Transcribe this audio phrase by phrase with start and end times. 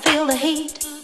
[0.00, 0.95] feel the heat.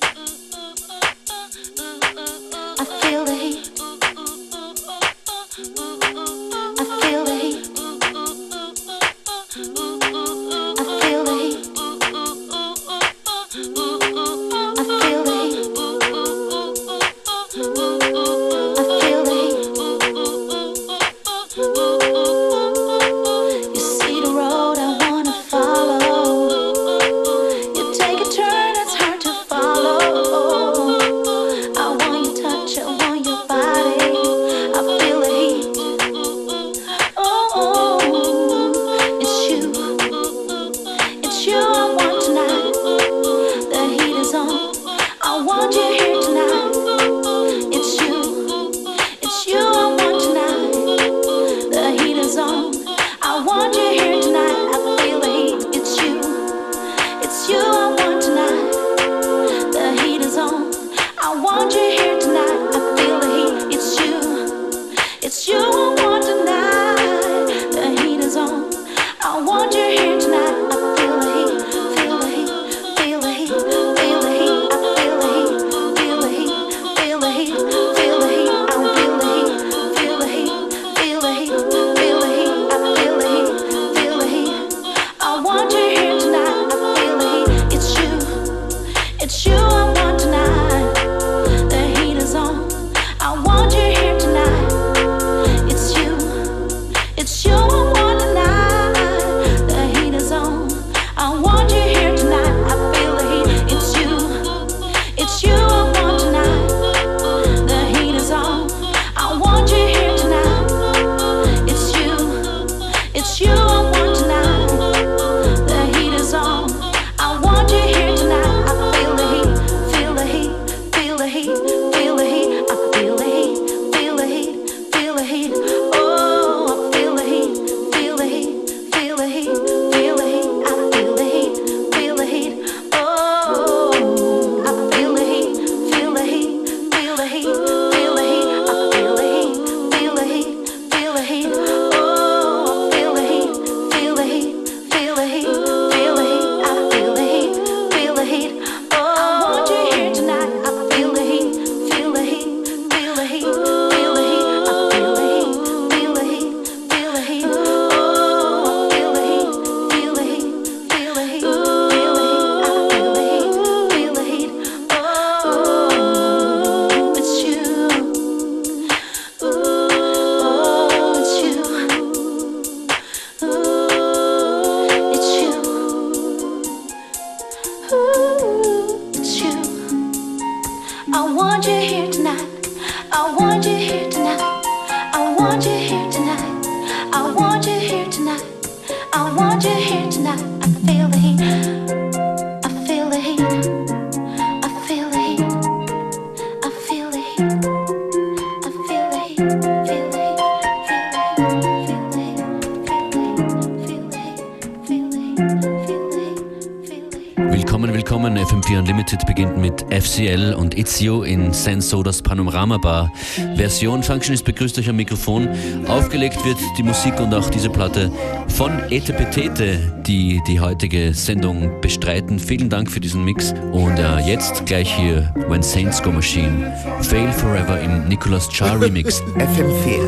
[210.13, 213.11] FCL und It's You in Senso, das Panorama Bar
[213.57, 214.03] Version.
[214.03, 215.49] Functionist begrüßt euch am Mikrofon.
[215.89, 218.13] Aufgelegt wird die Musik und auch diese Platte
[218.49, 222.39] von Etepetete, die die heutige Sendung bestreiten.
[222.39, 227.33] Vielen Dank für diesen Mix und äh, jetzt gleich hier When Saints Go Machine, Fail
[227.33, 229.23] Forever im Nicolas Char Remix.
[229.39, 230.03] FM4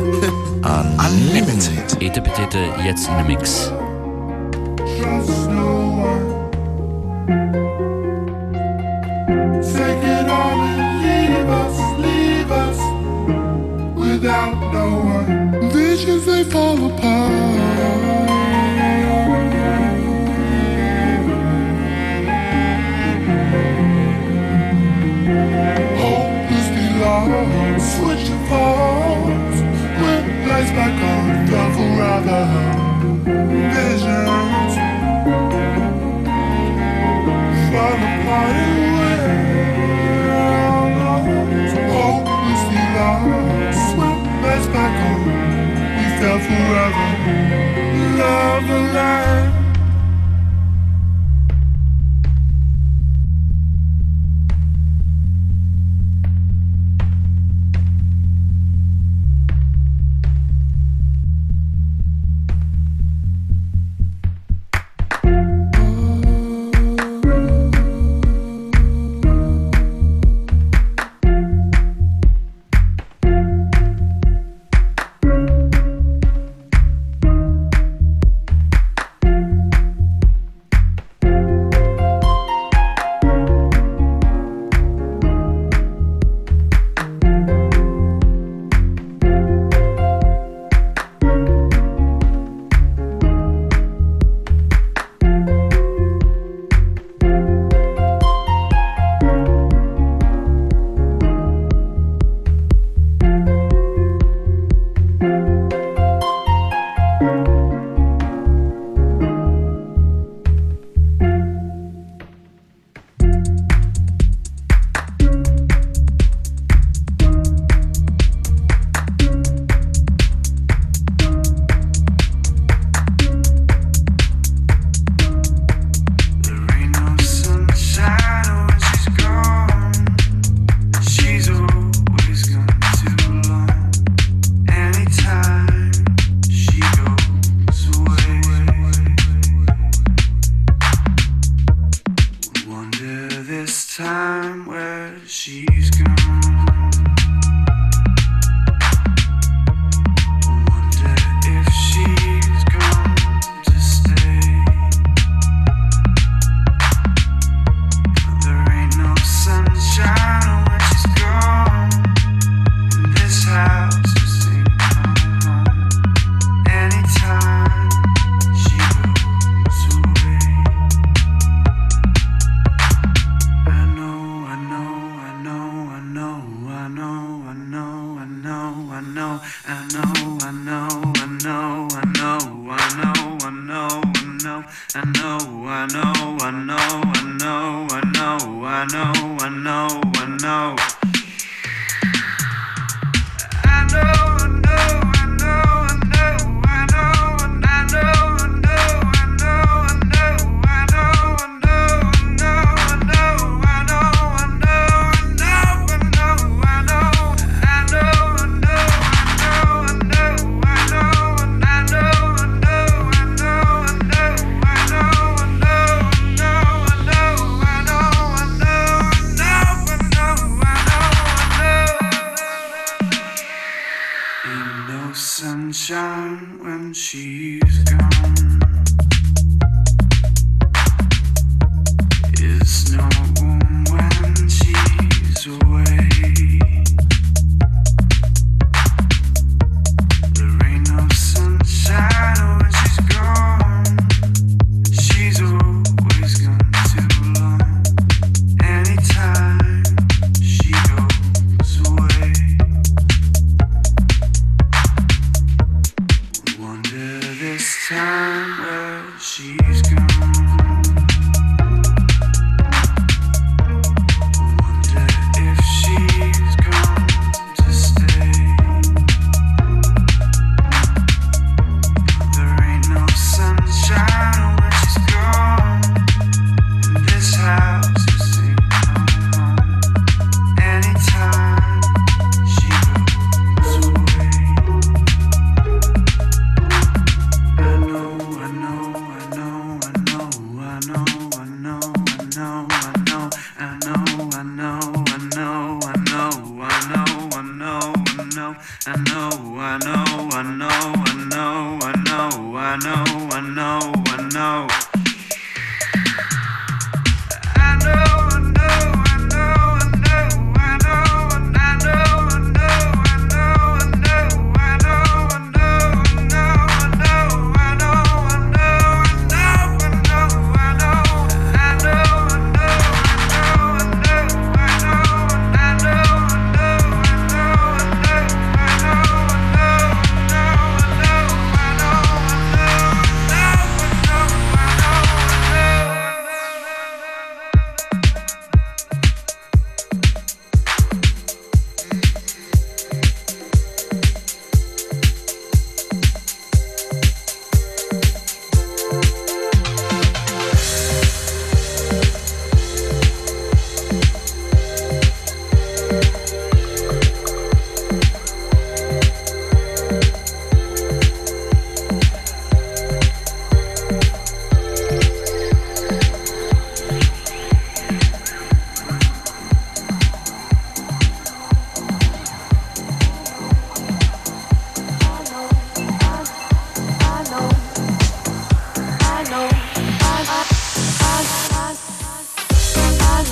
[0.63, 1.99] Unlimited.
[1.99, 3.71] Etepetete jetzt in dem Mix.
[48.17, 48.64] love.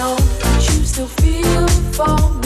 [0.04, 2.43] But you still feel for me.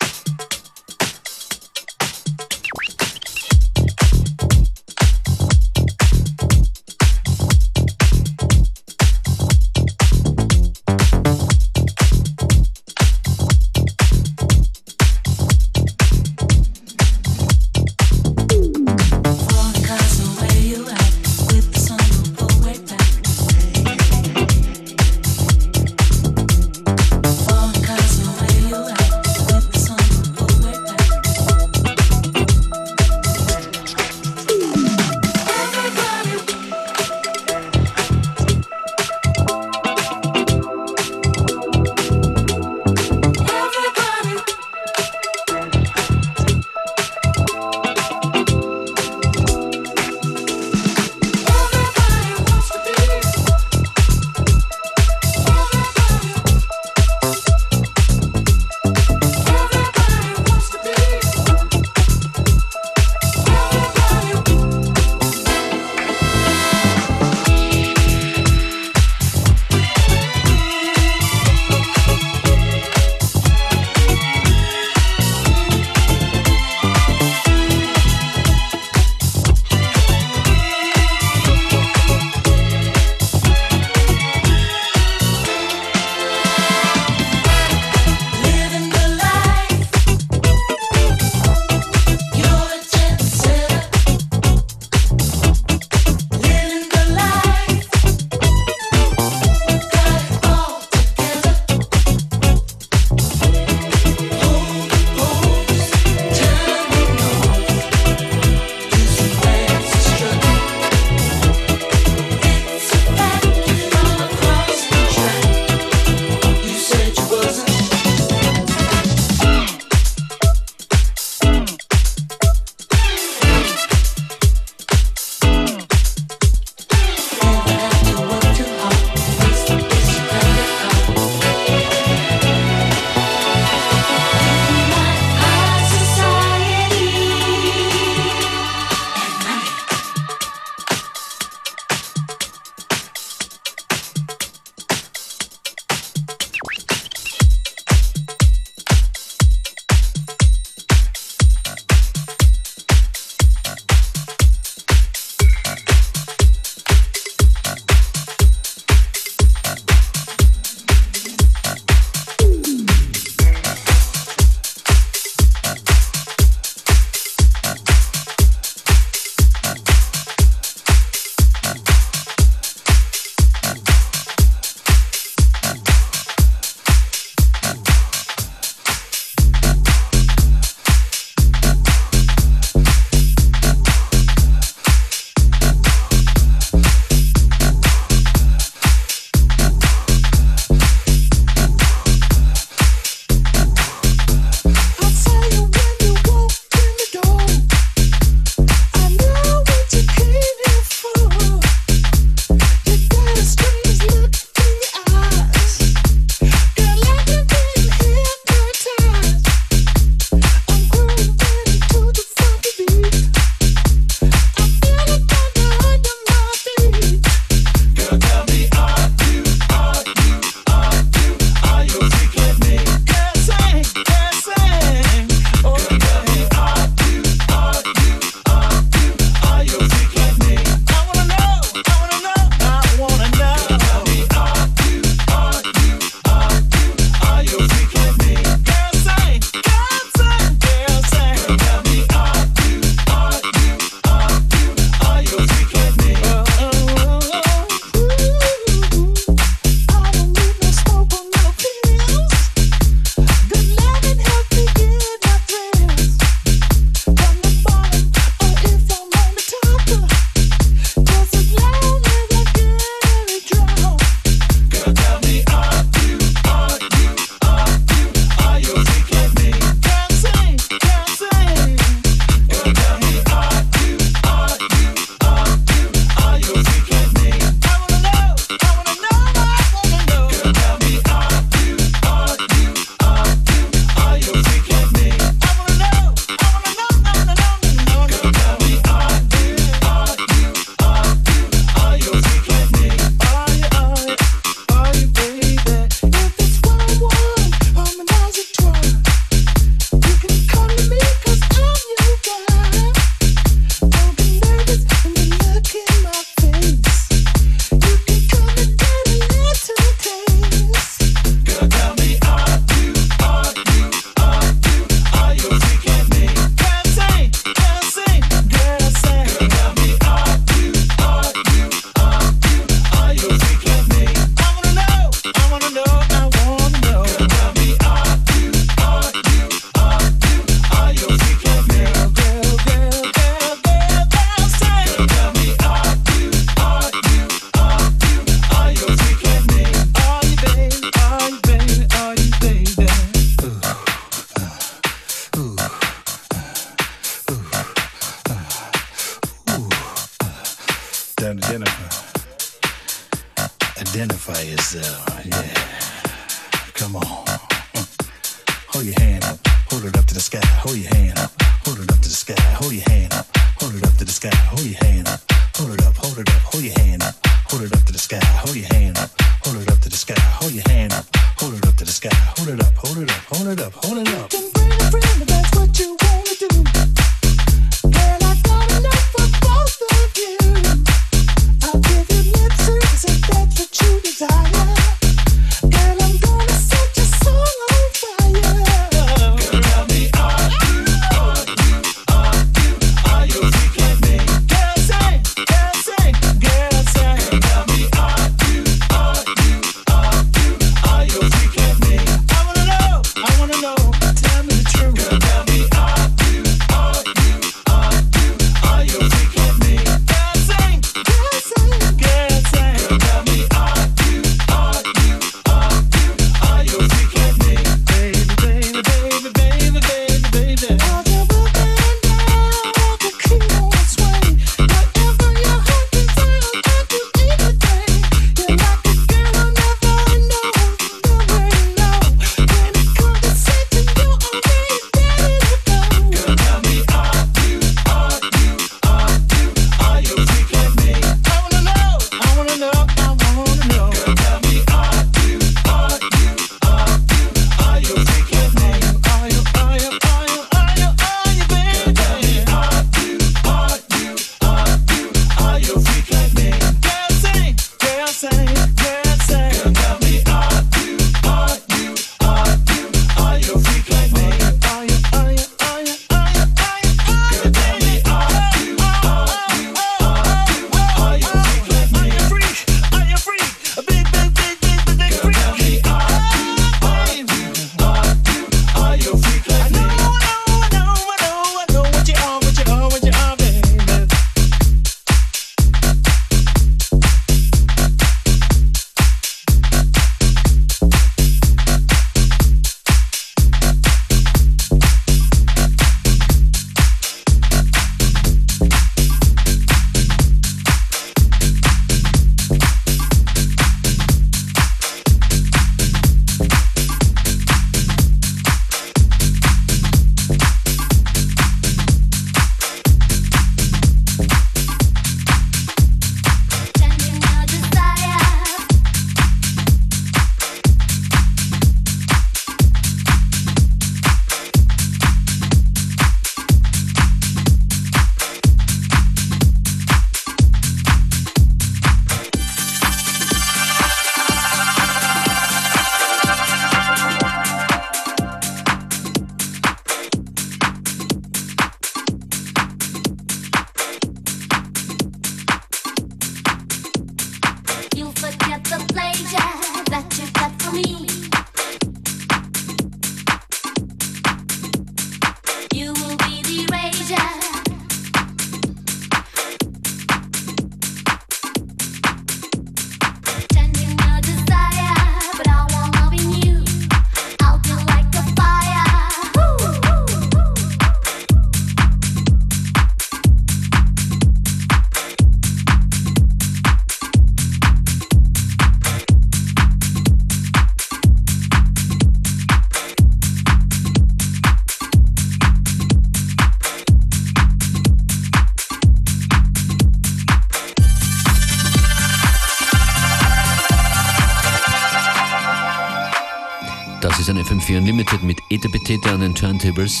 [597.74, 600.00] Unlimited mit Etepetete an den Turntables.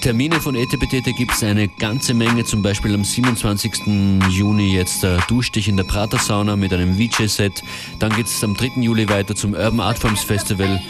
[0.00, 3.86] Termine von Etepetete gibt es eine ganze Menge, zum Beispiel am 27.
[4.30, 7.62] Juni jetzt der Duschstich in der Prater Sauna mit einem VJ-Set.
[7.98, 8.80] Dann geht es am 3.
[8.80, 10.80] Juli weiter zum Urban Artforms Festival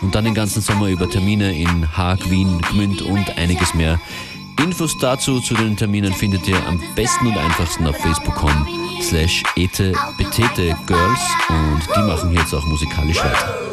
[0.00, 4.00] und dann den ganzen Sommer über Termine in Haag, Wien, Gmünd und einiges mehr.
[4.62, 8.66] Infos dazu zu den Terminen findet ihr am besten und einfachsten auf facebook.com
[9.02, 13.65] slash etepetete girls und die machen jetzt auch musikalisch weiter.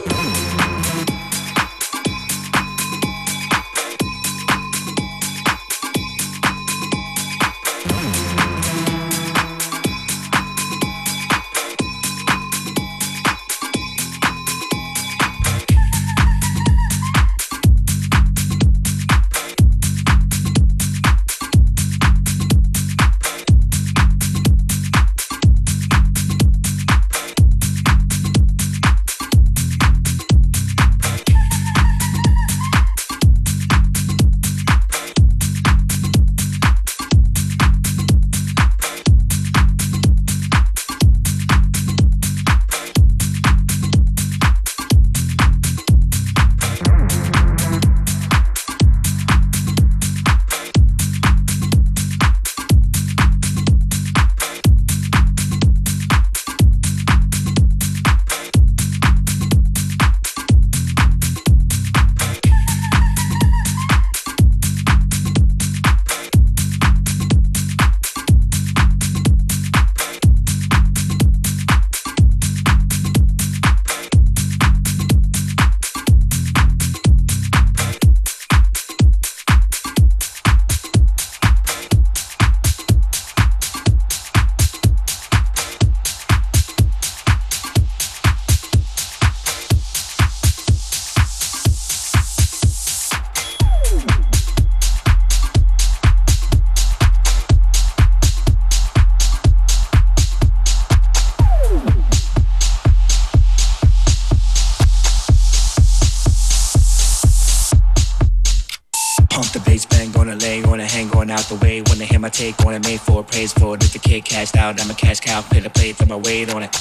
[112.34, 113.84] Take on it, made for it, praise for it.
[113.84, 116.54] If the kid cashed out, I'm a cash cow, play the play, throw my weight
[116.54, 116.76] on it.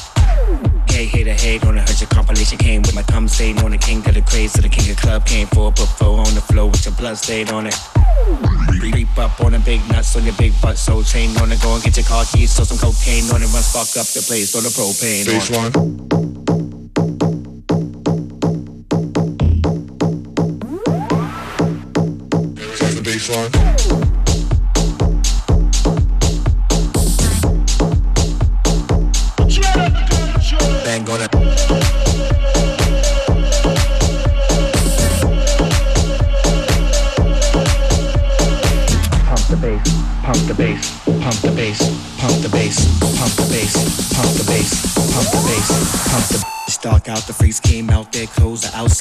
[0.88, 1.88] Hey, hater, hate on it.
[1.88, 4.52] Heard your compilation came with my thumb stain on the king to the craze.
[4.52, 7.18] So the king of club came for put four on the floor with your blood
[7.18, 7.74] stain on it.
[8.80, 11.60] Creep up on the big nuts on your big butt, so chain on it.
[11.62, 13.52] Go and get your car keys, so some cocaine on it.
[13.52, 15.76] Run spark up the place, throw the propane Baseline.
[15.76, 16.22] on it.
[23.02, 23.81] Baseline.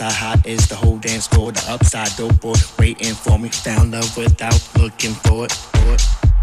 [0.01, 0.17] Outside.
[0.17, 1.51] Hot is the whole dance floor.
[1.51, 3.49] The upside dope boy waiting for me.
[3.49, 5.53] Found love without looking for it.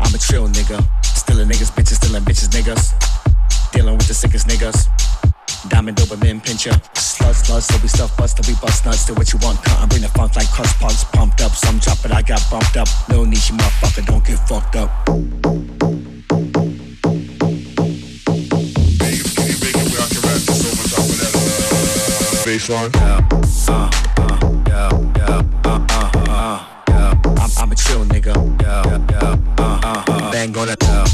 [0.00, 0.78] I'm a chill nigga.
[1.04, 2.94] Stealing niggas, bitches, stealing bitches, niggas.
[3.72, 4.86] Dealing with the sickest niggas.
[5.68, 6.74] Diamond Doberman pinscher.
[6.94, 9.06] Slut, slut, so we stuff bust, we bust nuts.
[9.06, 9.80] Do what you want, cut.
[9.80, 11.02] I'm bringing funk like crust punks.
[11.04, 12.88] Pumped up, some drop, but I got bumped up.
[13.08, 14.90] No niche, you motherfucker, don't get fucked up.
[22.44, 22.58] Hey,
[30.38, 31.04] ain't gonna tell.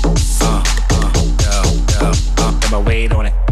[0.43, 3.44] Uh, uh, tell, tell, uh, my weight on it.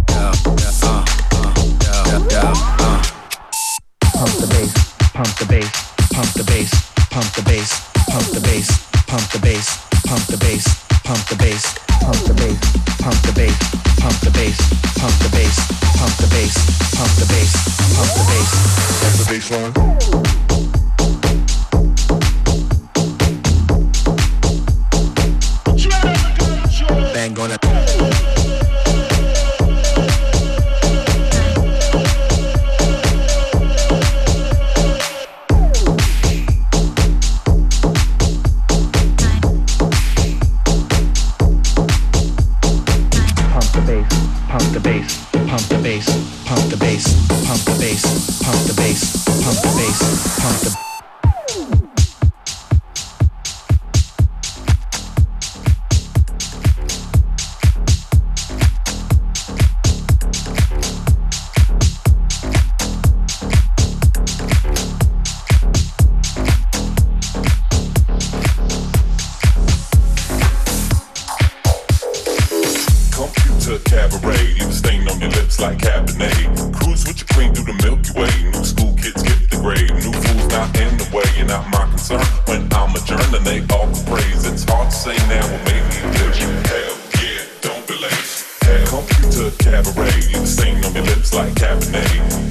[89.33, 92.05] Computer cabaret, you stain on your lips like Cabernet.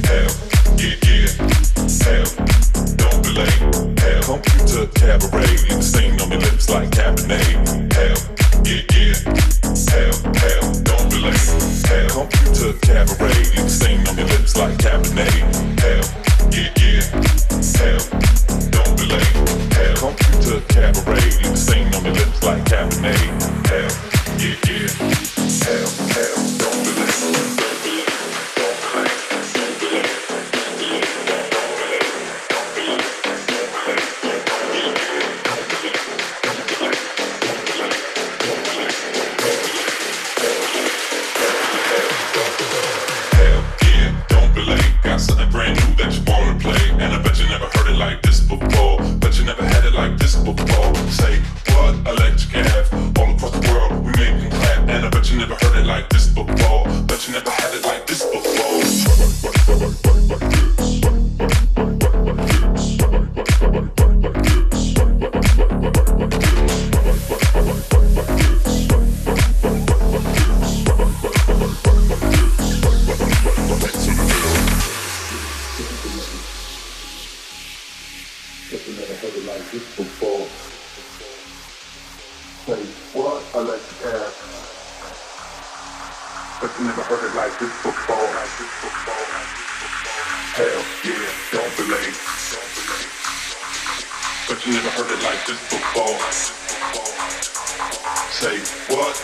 [0.03, 0.33] Hell
[0.81, 1.29] yeah, yeah.
[2.01, 2.25] Hell,
[2.97, 3.99] don't be late.
[3.99, 6.00] Hell, computer cabaret, you stain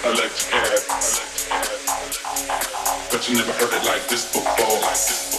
[0.07, 0.51] Electric.
[3.11, 3.85] But you never heard it.
[3.85, 4.47] Like this before.
[4.47, 5.36] Like this before.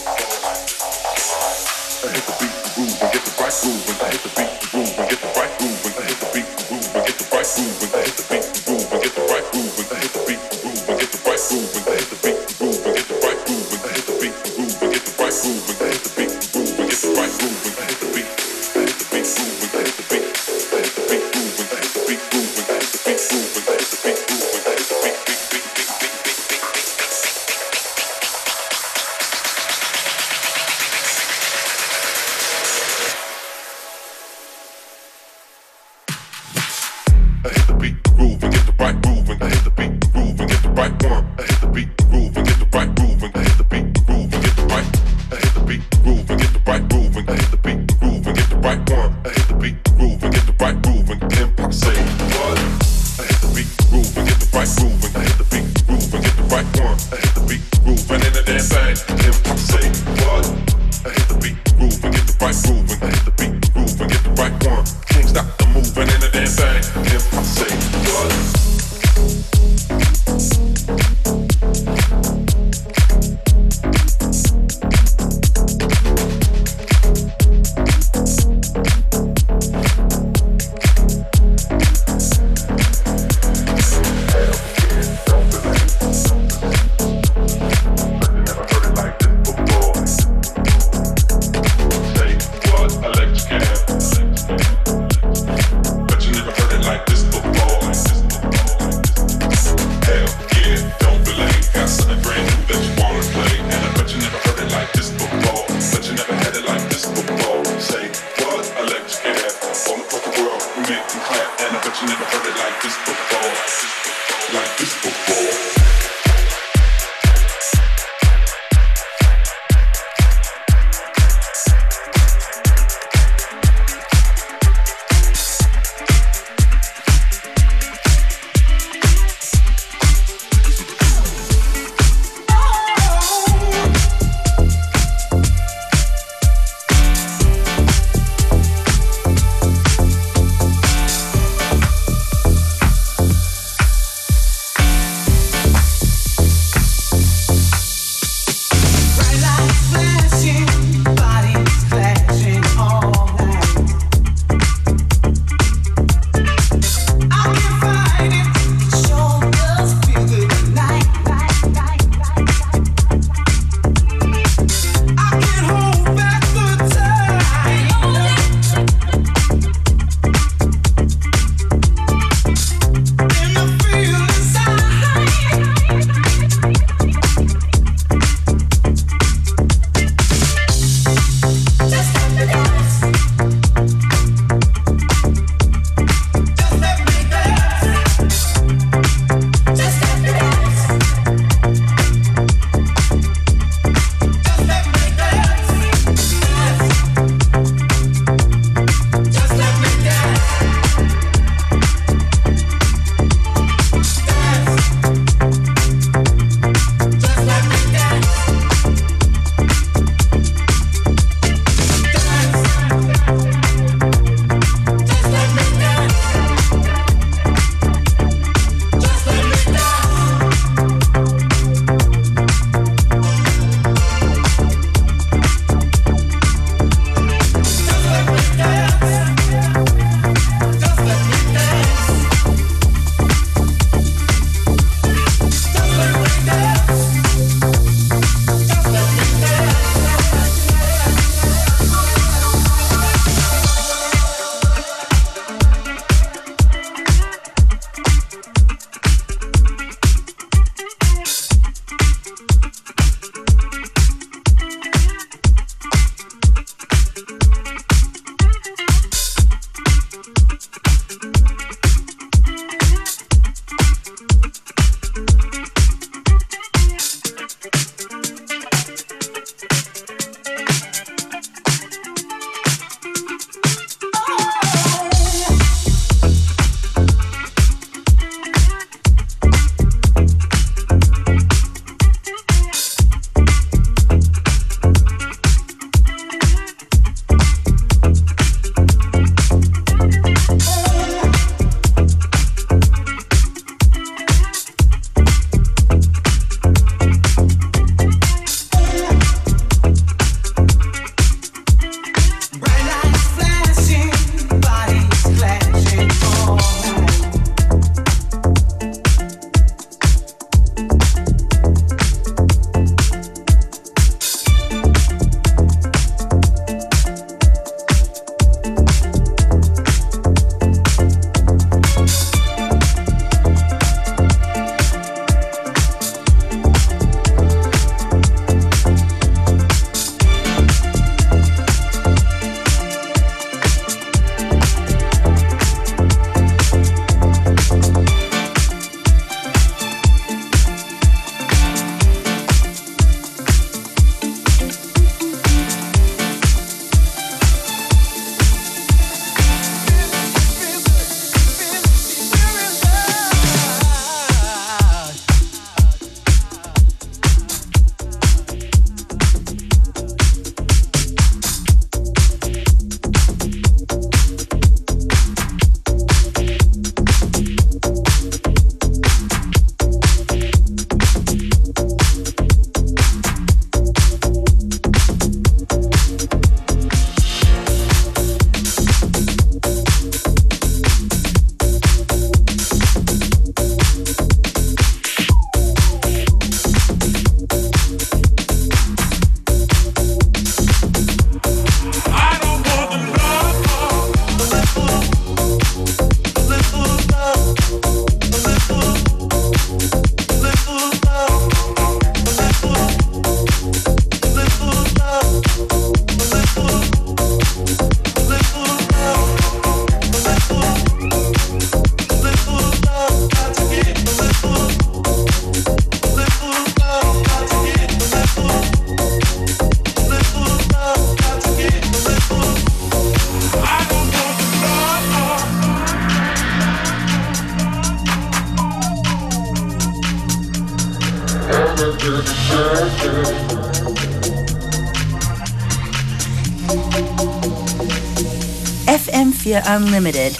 [439.75, 440.39] Unlimited.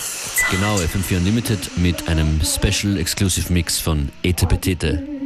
[0.50, 5.19] Genau, FM4 Unlimited mit einem Special Exclusive Mix von Ete Petete.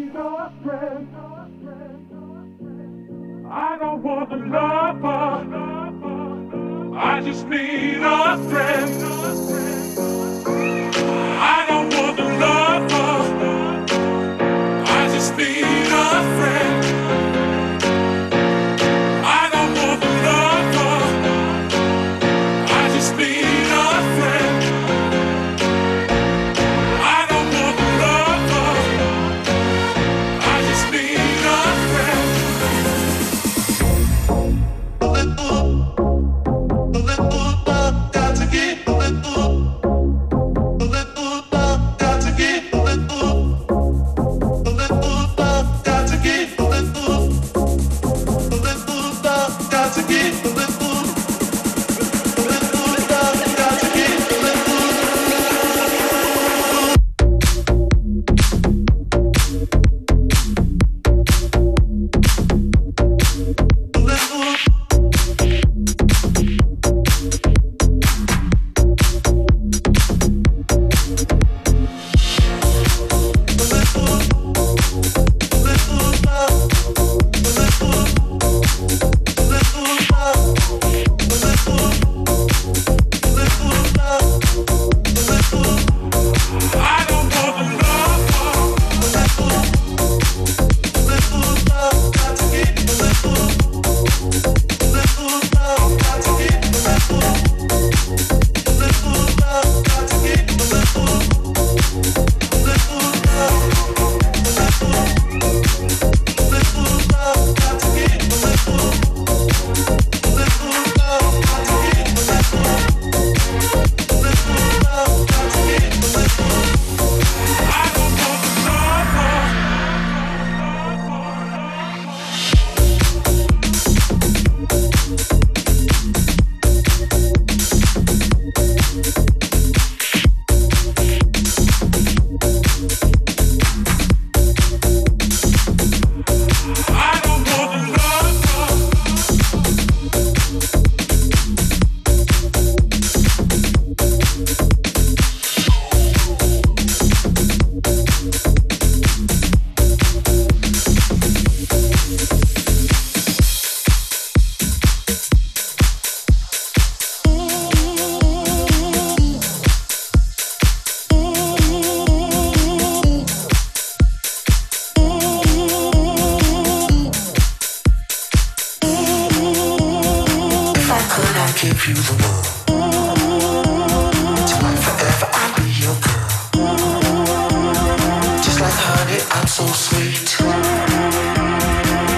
[179.74, 180.30] Sweet.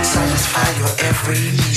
[0.03, 1.74] Satisfy your every need.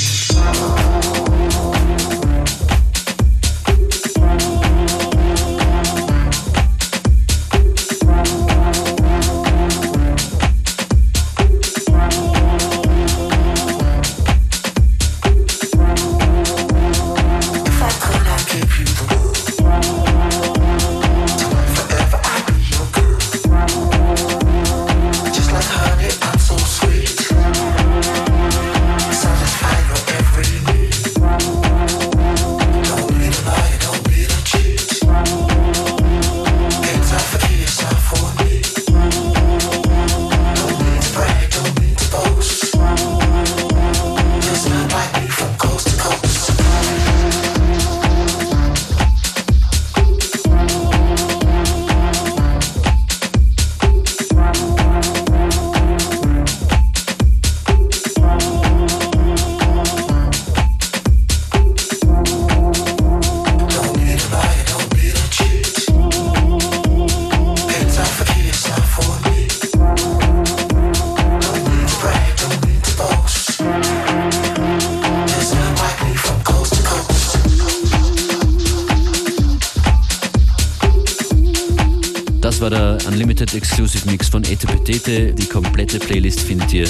[83.48, 85.32] Der Unlimited Exclusive Mix von Ete Petete.
[85.32, 86.88] Die komplette Playlist findet ihr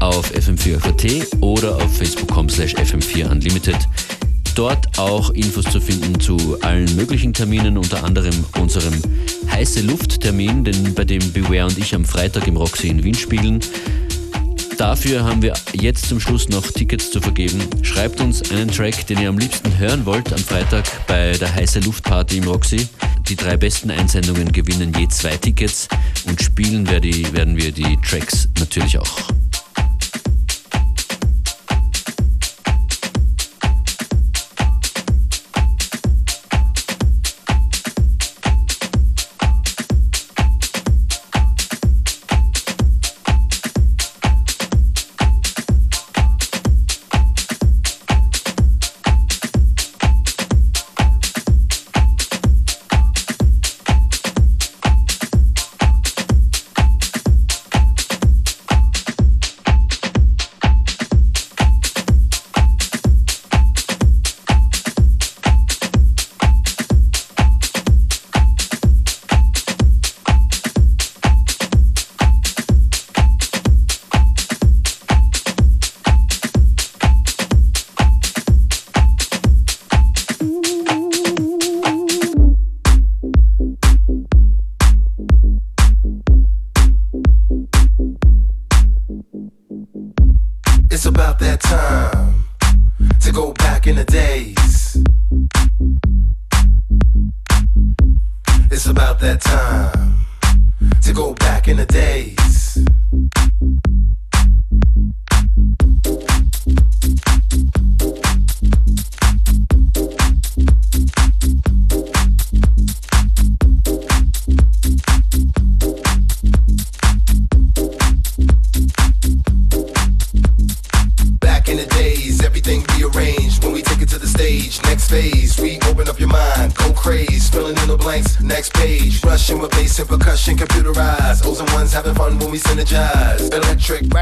[0.00, 3.78] auf fm4.at oder auf facebook.com slash fm4unlimited.
[4.54, 8.94] Dort auch Infos zu finden zu allen möglichen Terminen, unter anderem unserem
[9.50, 13.14] Heiße Luft Termin, den, bei dem Beware und ich am Freitag im Roxy in Wien
[13.14, 13.60] spielen.
[14.76, 17.60] Dafür haben wir jetzt zum Schluss noch Tickets zu vergeben.
[17.82, 21.80] Schreibt uns einen Track, den ihr am liebsten hören wollt am Freitag bei der heiße
[21.80, 22.88] Luftparty im Roxy.
[23.28, 25.88] Die drei besten Einsendungen gewinnen je zwei Tickets
[26.26, 26.86] und spielen
[27.34, 29.37] werden wir die Tracks natürlich auch.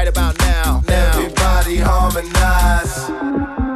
[0.07, 0.83] About now.
[0.87, 1.17] now.
[1.17, 1.77] Everybody
[2.33, 3.66] time.